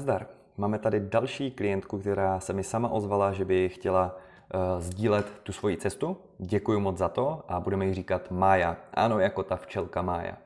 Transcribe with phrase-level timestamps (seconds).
[0.00, 0.26] nazdar.
[0.56, 4.16] Máme tady další klientku, která se mi sama ozvala, že by chtěla
[4.54, 6.16] uh, sdílet tu svoji cestu.
[6.38, 8.76] Děkuji moc za to a budeme jí říkat Mája.
[8.94, 10.36] Ano, jako ta včelka Mája.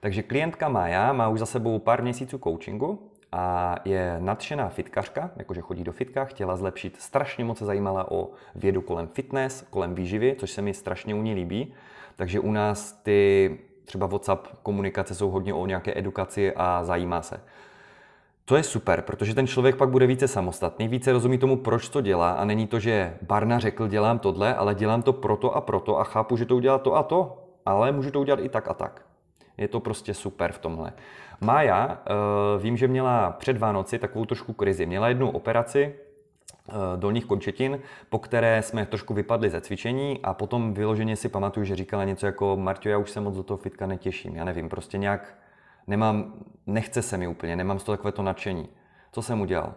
[0.00, 5.60] Takže klientka Mája má už za sebou pár měsíců coachingu a je nadšená fitkařka, jakože
[5.60, 10.36] chodí do fitka, chtěla zlepšit, strašně moc se zajímala o vědu kolem fitness, kolem výživy,
[10.38, 11.74] což se mi strašně u ní líbí.
[12.16, 17.40] Takže u nás ty třeba WhatsApp komunikace jsou hodně o nějaké edukaci a zajímá se.
[18.44, 22.00] To je super, protože ten člověk pak bude více samostatný, více rozumí tomu, proč to
[22.00, 25.98] dělá a není to, že Barna řekl, dělám tohle, ale dělám to proto a proto
[25.98, 28.74] a chápu, že to udělá to a to, ale můžu to udělat i tak a
[28.74, 29.02] tak.
[29.56, 30.92] Je to prostě super v tomhle.
[31.40, 32.12] Mája, eh,
[32.62, 34.86] vím, že měla před Vánoci takovou trošku krizi.
[34.86, 35.94] Měla jednu operaci
[36.68, 41.64] eh, dolních končetin, po které jsme trošku vypadli ze cvičení a potom vyloženě si pamatuju,
[41.64, 44.36] že říkala něco jako Marťo, já už se moc do toho fitka netěším.
[44.36, 45.34] Já nevím, prostě nějak
[45.86, 46.34] nemám,
[46.66, 48.68] nechce se mi úplně, nemám z toho takové to nadšení.
[49.12, 49.74] Co jsem udělal?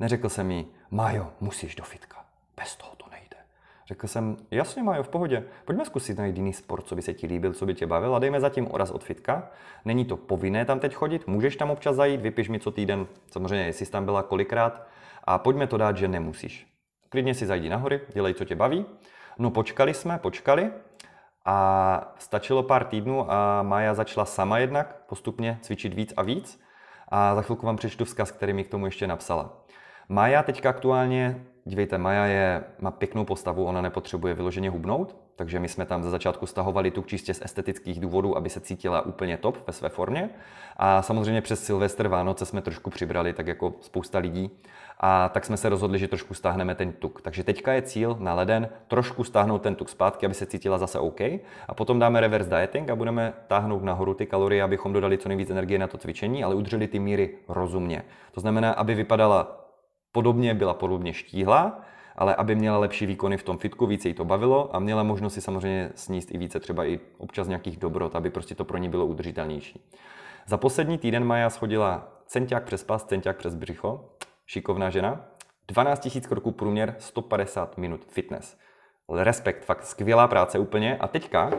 [0.00, 2.24] Neřekl jsem mi, Májo, musíš do fitka.
[2.56, 3.36] Bez toho to nejde.
[3.86, 5.44] Řekl jsem, jasně Májo, v pohodě.
[5.64, 8.18] Pojďme zkusit najít jiný sport, co by se ti líbil, co by tě bavil a
[8.18, 9.50] dejme zatím oraz od fitka.
[9.84, 13.66] Není to povinné tam teď chodit, můžeš tam občas zajít, vypiš mi co týden, samozřejmě
[13.66, 14.86] jestli jsi tam byla kolikrát
[15.24, 16.66] a pojďme to dát, že nemusíš.
[17.08, 18.86] Klidně si zajdi nahory, dělej, co tě baví.
[19.38, 20.70] No počkali jsme, počkali
[21.46, 26.60] a stačilo pár týdnů a Maja začala sama jednak postupně cvičit víc a víc.
[27.08, 29.52] A za chvilku vám přečtu vzkaz, který mi k tomu ještě napsala.
[30.08, 35.68] Maja teďka aktuálně, dívejte, Maja je, má pěknou postavu, ona nepotřebuje vyloženě hubnout, takže my
[35.68, 39.66] jsme tam za začátku stahovali tuk čistě z estetických důvodů, aby se cítila úplně top
[39.66, 40.30] ve své formě.
[40.76, 44.50] A samozřejmě přes Silvestr Vánoce jsme trošku přibrali, tak jako spousta lidí.
[45.00, 47.22] A tak jsme se rozhodli, že trošku stáhneme ten tuk.
[47.22, 50.98] Takže teďka je cíl na leden trošku stáhnout ten tuk zpátky, aby se cítila zase
[50.98, 51.20] OK.
[51.68, 55.50] A potom dáme reverse dieting a budeme táhnout nahoru ty kalorie, abychom dodali co nejvíc
[55.50, 58.02] energie na to cvičení, ale udrželi ty míry rozumně.
[58.32, 59.66] To znamená, aby vypadala
[60.12, 61.80] podobně, byla podobně štíhla,
[62.16, 65.34] ale aby měla lepší výkony v tom fitku, více jí to bavilo a měla možnost
[65.34, 68.88] si samozřejmě sníst i více třeba i občas nějakých dobrot, aby prostě to pro ní
[68.88, 69.90] bylo udržitelnější.
[70.46, 74.04] Za poslední týden Maja schodila centák přes pas, centák přes břicho,
[74.46, 75.20] šikovná žena,
[75.68, 78.56] 12 000 kroků průměr, 150 minut fitness.
[79.08, 80.96] Respekt, fakt skvělá práce úplně.
[80.96, 81.50] A teďka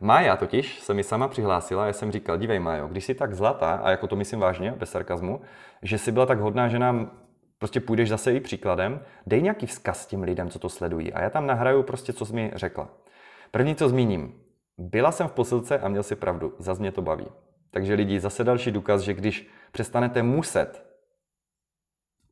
[0.00, 3.74] Mája totiž se mi sama přihlásila, já jsem říkal, dívej Májo, když jsi tak zlatá,
[3.74, 5.40] a jako to myslím vážně, bez sarkazmu,
[5.82, 7.10] že jsi byla tak hodná, že nám
[7.58, 11.12] prostě půjdeš zase i příkladem, dej nějaký vzkaz těm lidem, co to sledují.
[11.12, 12.88] A já tam nahraju prostě, co jsi mi řekla.
[13.50, 14.40] První, co zmíním.
[14.78, 16.54] Byla jsem v posilce a měl si pravdu.
[16.58, 17.26] Zas mě to baví.
[17.70, 20.86] Takže lidi, zase další důkaz, že když přestanete muset,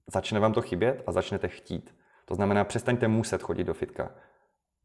[0.06, 1.94] začne vám to chybět a začnete chtít.
[2.24, 4.10] To znamená, přestaňte muset chodit do fitka.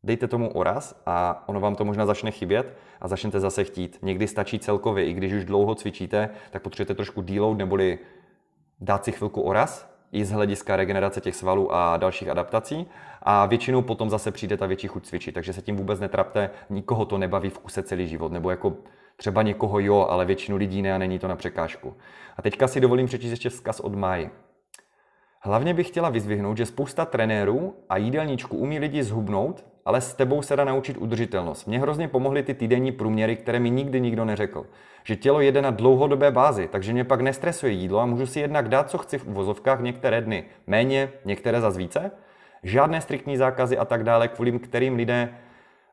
[0.03, 3.99] Dejte tomu oraz a ono vám to možná začne chybět a začnete zase chtít.
[4.01, 7.99] Někdy stačí celkově, i když už dlouho cvičíte, tak potřebujete trošku deload neboli
[8.79, 12.87] dát si chvilku oraz i z hlediska regenerace těch svalů a dalších adaptací.
[13.23, 17.05] A většinou potom zase přijde ta větší chuť cvičit, takže se tím vůbec netrapte, nikoho
[17.05, 18.73] to nebaví v kuse celý život, nebo jako
[19.15, 21.97] třeba někoho jo, ale většinu lidí ne a není to na překážku.
[22.37, 24.29] A teďka si dovolím přečíst ještě vzkaz od Máji.
[25.41, 30.41] Hlavně bych chtěla vyzvihnout, že spousta trenérů a jídelníčku umí lidi zhubnout, ale s tebou
[30.41, 31.65] se dá naučit udržitelnost.
[31.65, 34.65] Mně hrozně pomohly ty týdenní průměry, které mi nikdy nikdo neřekl.
[35.03, 38.69] Že tělo jede na dlouhodobé bázi, takže mě pak nestresuje jídlo a můžu si jednak
[38.69, 40.43] dát, co chci v uvozovkách některé dny.
[40.67, 42.11] Méně, některé za více.
[42.63, 45.29] Žádné striktní zákazy a tak dále, kvůli kterým lidé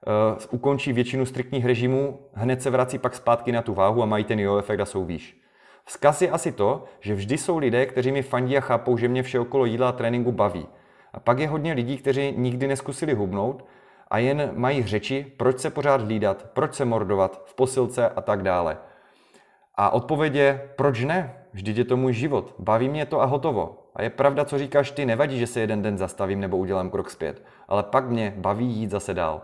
[0.06, 4.24] uh, ukončí většinu striktních režimů, hned se vrací pak zpátky na tu váhu a mají
[4.24, 5.45] ten jo efekt a jsou výš.
[5.88, 9.22] Vzkaz je asi to, že vždy jsou lidé, kteří mi fandí a chápou, že mě
[9.22, 10.66] vše okolo jídla a tréninku baví.
[11.12, 13.64] A pak je hodně lidí, kteří nikdy neskusili hubnout
[14.08, 18.42] a jen mají řeči, proč se pořád hlídat, proč se mordovat v posilce a tak
[18.42, 18.78] dále.
[19.74, 21.34] A odpověď je, proč ne?
[21.52, 22.54] Vždyť je to můj život.
[22.58, 23.78] Baví mě to a hotovo.
[23.94, 27.10] A je pravda, co říkáš ty, nevadí, že se jeden den zastavím nebo udělám krok
[27.10, 27.42] zpět.
[27.68, 29.42] Ale pak mě baví jít zase dál.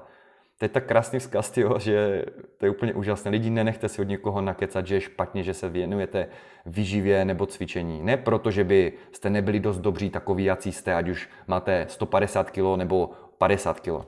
[0.62, 2.25] To je tak krásný vzkaz, tyjo, že
[2.58, 3.31] to je úplně úžasné.
[3.31, 6.28] Lidi, nenechte si od někoho nakecat, že je špatně, že se věnujete
[6.66, 8.02] výživě nebo cvičení.
[8.02, 12.50] Ne proto, že by jste nebyli dost dobří takový, jací jste, ať už máte 150
[12.50, 14.06] kg nebo 50 kg.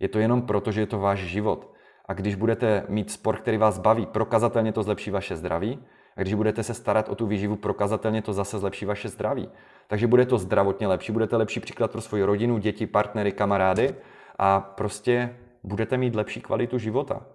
[0.00, 1.72] Je to jenom proto, že je to váš život.
[2.04, 5.78] A když budete mít sport, který vás baví, prokazatelně to zlepší vaše zdraví.
[6.16, 9.48] A když budete se starat o tu výživu, prokazatelně to zase zlepší vaše zdraví.
[9.86, 13.94] Takže bude to zdravotně lepší, budete lepší příklad pro svoji rodinu, děti, partnery, kamarády
[14.38, 17.26] a prostě budete mít lepší kvalitu života.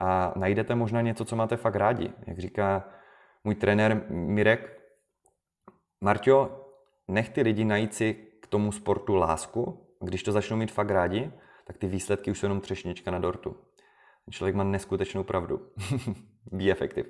[0.00, 2.12] A najdete možná něco, co máte fakt rádi.
[2.26, 2.88] Jak říká
[3.44, 4.80] můj trenér Mirek,
[6.00, 6.66] Marťo,
[7.08, 9.86] nech ty lidi najít si k tomu sportu lásku.
[10.00, 11.32] Když to začnou mít fakt rádi,
[11.64, 13.56] tak ty výsledky už jsou jenom třešnička na dortu.
[14.30, 15.66] Člověk má neskutečnou pravdu.
[16.52, 17.08] Be effective.